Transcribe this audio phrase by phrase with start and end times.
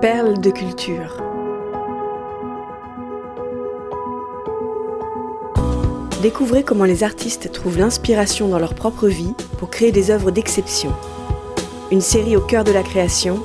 [0.00, 1.22] Perles de culture.
[6.22, 10.90] Découvrez comment les artistes trouvent l'inspiration dans leur propre vie pour créer des œuvres d'exception.
[11.90, 13.44] Une série au cœur de la création,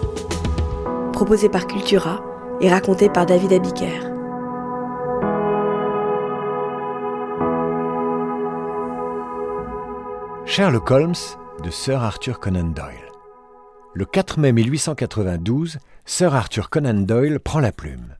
[1.11, 2.23] proposée par Cultura
[2.61, 3.99] et racontée par David Abiker.
[10.45, 11.15] Sherlock Holmes
[11.65, 13.11] de Sir Arthur Conan Doyle.
[13.93, 18.15] Le 4 mai 1892, Sir Arthur Conan Doyle prend la plume.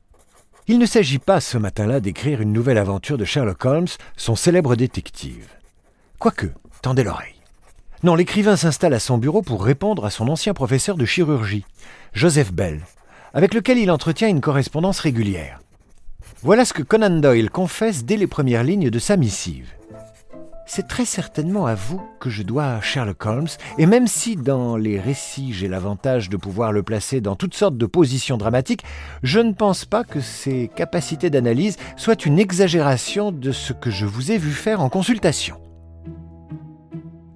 [0.66, 3.86] Il ne s'agit pas ce matin-là d'écrire une nouvelle aventure de Sherlock Holmes,
[4.16, 5.46] son célèbre détective.
[6.18, 6.48] Quoique,
[6.82, 7.40] tendez l'oreille.
[8.02, 11.64] Non, l'écrivain s'installe à son bureau pour répondre à son ancien professeur de chirurgie,
[12.12, 12.80] Joseph Bell,
[13.32, 15.60] avec lequel il entretient une correspondance régulière.
[16.42, 19.72] Voilà ce que Conan Doyle confesse dès les premières lignes de sa missive.
[20.76, 23.48] C'est très certainement à vous que je dois Sherlock Holmes,
[23.78, 27.78] et même si dans les récits j'ai l'avantage de pouvoir le placer dans toutes sortes
[27.78, 28.84] de positions dramatiques,
[29.22, 34.04] je ne pense pas que ses capacités d'analyse soient une exagération de ce que je
[34.04, 35.56] vous ai vu faire en consultation.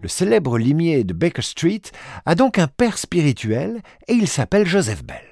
[0.03, 1.81] Le célèbre limier de Baker Street
[2.27, 5.30] a donc un père spirituel et il s'appelle Joseph Bell.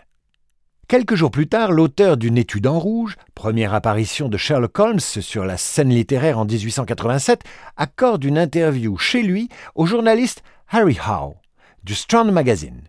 [0.89, 5.44] Quelques jours plus tard, l'auteur d'une étude en rouge, première apparition de Sherlock Holmes sur
[5.44, 7.42] la scène littéraire en 1887,
[7.77, 11.36] accorde une interview chez lui au journaliste Harry Howe
[11.84, 12.84] du Strand Magazine.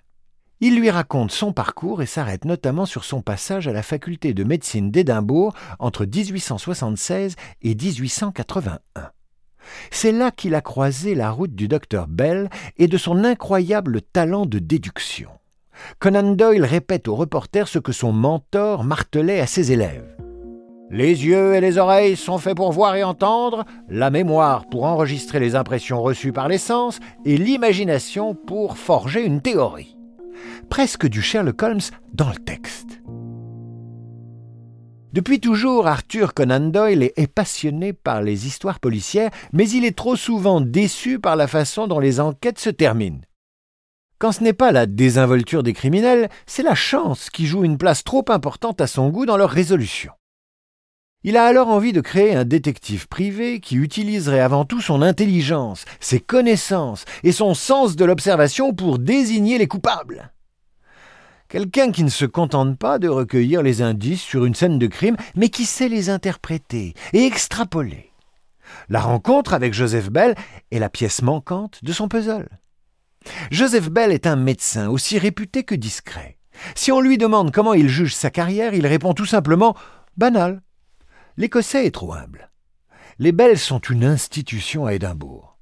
[0.61, 4.45] Il lui raconte son parcours et s'arrête notamment sur son passage à la faculté de
[4.45, 9.11] médecine d'Édimbourg entre 1876 et 1881.
[9.91, 14.45] C'est là qu'il a croisé la route du docteur Bell et de son incroyable talent
[14.45, 15.31] de déduction.
[16.01, 20.15] Conan Doyle répète au reporter ce que son mentor martelait à ses élèves.
[20.89, 25.41] Les yeux et les oreilles sont faits pour voir et entendre, la mémoire pour enregistrer
[25.41, 29.97] les impressions reçues par les sens et l'imagination pour forger une théorie.
[30.69, 31.81] Presque du Sherlock Holmes
[32.13, 33.01] dans le texte.
[35.11, 40.15] Depuis toujours, Arthur Conan Doyle est passionné par les histoires policières, mais il est trop
[40.15, 43.19] souvent déçu par la façon dont les enquêtes se terminent.
[44.19, 48.03] Quand ce n'est pas la désinvolture des criminels, c'est la chance qui joue une place
[48.03, 50.11] trop importante à son goût dans leur résolution.
[51.23, 55.85] Il a alors envie de créer un détective privé qui utiliserait avant tout son intelligence,
[56.01, 60.33] ses connaissances et son sens de l'observation pour désigner les coupables.
[61.47, 65.15] Quelqu'un qui ne se contente pas de recueillir les indices sur une scène de crime,
[65.35, 68.11] mais qui sait les interpréter et extrapoler.
[68.89, 70.35] La rencontre avec Joseph Bell
[70.71, 72.49] est la pièce manquante de son puzzle.
[73.51, 76.37] Joseph Bell est un médecin aussi réputé que discret.
[76.75, 79.75] Si on lui demande comment il juge sa carrière, il répond tout simplement
[80.17, 80.61] banal.
[81.37, 82.49] L'Écossais est trop humble.
[83.17, 85.57] Les Bells sont une institution à Édimbourg.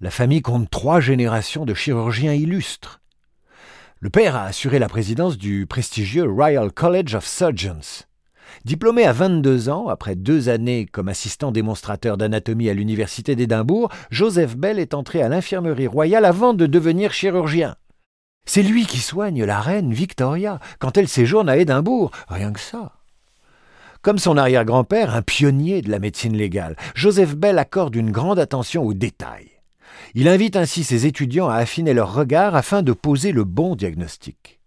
[0.00, 3.00] La famille compte trois générations de chirurgiens illustres.
[4.00, 8.06] Le père a assuré la présidence du prestigieux Royal College of Surgeons.
[8.64, 14.56] Diplômé à 22 ans, après deux années comme assistant démonstrateur d'anatomie à l'université d'Édimbourg, Joseph
[14.56, 17.76] Bell est entré à l'infirmerie royale avant de devenir chirurgien.
[18.46, 22.92] C'est lui qui soigne la reine Victoria quand elle séjourne à Édimbourg, rien que ça.
[24.02, 28.82] Comme son arrière-grand-père, un pionnier de la médecine légale, Joseph Bell accorde une grande attention
[28.84, 29.50] aux détails.
[30.14, 34.59] Il invite ainsi ses étudiants à affiner leur regard afin de poser le bon diagnostic.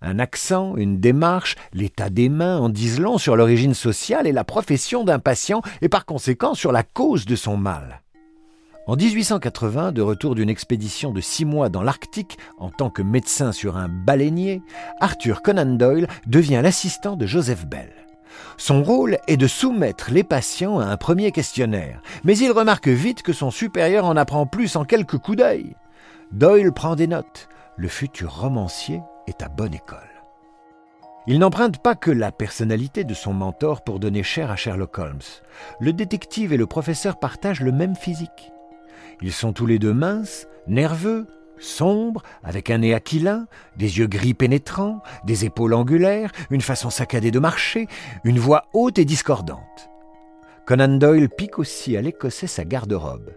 [0.00, 4.44] Un accent, une démarche, l'état des mains en disent long sur l'origine sociale et la
[4.44, 8.02] profession d'un patient et par conséquent sur la cause de son mal.
[8.86, 13.52] En 1880, de retour d'une expédition de six mois dans l'Arctique en tant que médecin
[13.52, 14.62] sur un baleinier,
[15.00, 17.92] Arthur Conan Doyle devient l'assistant de Joseph Bell.
[18.56, 23.22] Son rôle est de soumettre les patients à un premier questionnaire, mais il remarque vite
[23.22, 25.74] que son supérieur en apprend plus en quelques coups d'œil.
[26.32, 27.48] Doyle prend des notes.
[27.76, 29.98] Le futur romancier est à bonne école.
[31.26, 35.20] Il n'emprunte pas que la personnalité de son mentor pour donner chair à Sherlock Holmes.
[35.78, 38.50] Le détective et le professeur partagent le même physique.
[39.20, 41.26] Ils sont tous les deux minces, nerveux,
[41.58, 43.46] sombres, avec un nez aquilin,
[43.76, 47.88] des yeux gris pénétrants, des épaules angulaires, une façon saccadée de marcher,
[48.24, 49.90] une voix haute et discordante.
[50.64, 53.34] Conan Doyle pique aussi à l'écossais sa garde-robe.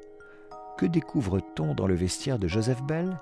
[0.78, 3.20] Que découvre-t-on dans le vestiaire de Joseph Bell?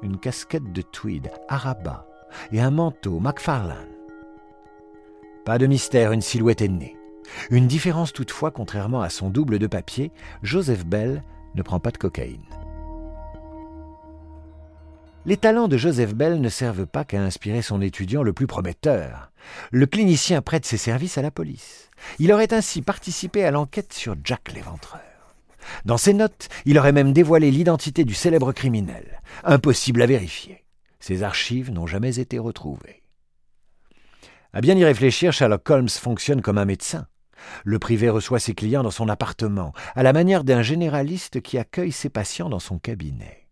[0.00, 2.07] Une casquette de tweed Araba
[2.52, 3.88] et un manteau Macfarlane.
[5.44, 6.96] Pas de mystère, une silhouette est née.
[7.50, 10.10] Une différence toutefois, contrairement à son double de papier,
[10.42, 11.22] Joseph Bell
[11.54, 12.44] ne prend pas de cocaïne.
[15.26, 19.30] Les talents de Joseph Bell ne servent pas qu'à inspirer son étudiant le plus prometteur.
[19.70, 21.90] Le clinicien prête ses services à la police.
[22.18, 25.00] Il aurait ainsi participé à l'enquête sur Jack l'éventreur.
[25.84, 29.20] Dans ses notes, il aurait même dévoilé l'identité du célèbre criminel.
[29.44, 30.64] Impossible à vérifier.
[31.00, 33.02] Ses archives n'ont jamais été retrouvées.
[34.52, 37.06] À bien y réfléchir, Sherlock Holmes fonctionne comme un médecin.
[37.64, 41.92] Le privé reçoit ses clients dans son appartement, à la manière d'un généraliste qui accueille
[41.92, 43.48] ses patients dans son cabinet.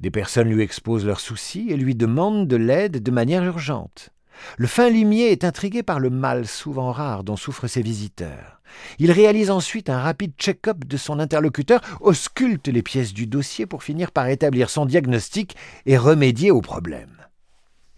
[0.00, 4.10] Des personnes lui exposent leurs soucis et lui demandent de l'aide de manière urgente.
[4.56, 8.60] Le fin limier est intrigué par le mal souvent rare dont souffrent ses visiteurs.
[8.98, 13.82] Il réalise ensuite un rapide check-up de son interlocuteur, ausculte les pièces du dossier pour
[13.82, 15.56] finir par établir son diagnostic
[15.86, 17.16] et remédier au problème.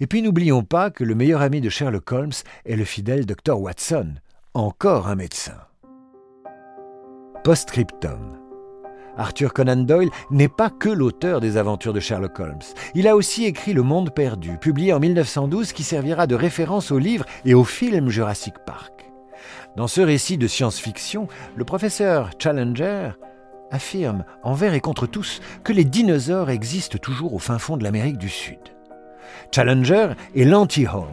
[0.00, 2.32] Et puis n'oublions pas que le meilleur ami de Sherlock Holmes
[2.64, 4.14] est le fidèle Dr Watson,
[4.54, 5.58] encore un médecin.
[7.44, 8.41] Postscriptum.
[9.16, 12.62] Arthur Conan Doyle n'est pas que l'auteur des aventures de Sherlock Holmes.
[12.94, 16.98] Il a aussi écrit Le Monde perdu, publié en 1912, qui servira de référence au
[16.98, 19.10] livre et au film Jurassic Park.
[19.76, 23.12] Dans ce récit de science-fiction, le professeur Challenger
[23.70, 28.18] affirme, envers et contre tous, que les dinosaures existent toujours au fin fond de l'Amérique
[28.18, 28.58] du Sud.
[29.50, 31.06] Challenger est l'anti-Holmes.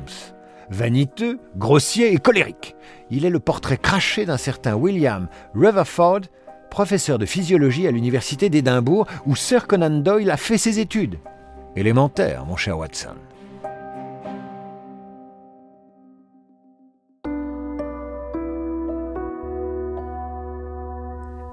[0.70, 2.76] Vaniteux, grossier et colérique.
[3.10, 6.22] Il est le portrait craché d'un certain William Rutherford,
[6.70, 11.20] professeur de physiologie à l'université d'Édimbourg où Sir Conan Doyle a fait ses études.
[11.76, 13.16] Élémentaire, mon cher Watson.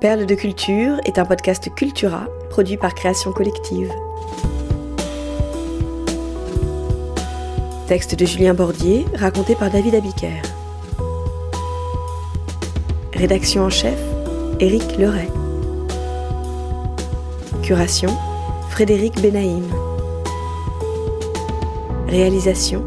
[0.00, 3.90] Perle de culture est un podcast Cultura produit par Création Collective.
[7.88, 10.42] Texte de Julien Bordier, raconté par David Abiker.
[13.14, 13.98] Rédaction en chef,
[14.58, 15.28] Éric Leray.
[17.62, 18.08] Curation,
[18.70, 19.64] Frédéric Benaïm.
[22.08, 22.82] Réalisation,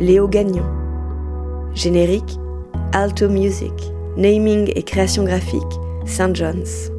[0.00, 0.64] Léo Gagnon.
[1.74, 2.38] Générique,
[2.94, 3.74] Alto Music.
[4.16, 5.60] Naming et création graphique,
[6.06, 6.34] St.
[6.34, 6.93] John's.